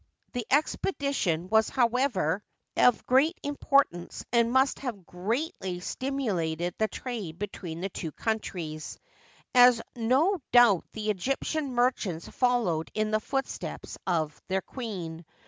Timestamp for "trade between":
6.87-7.81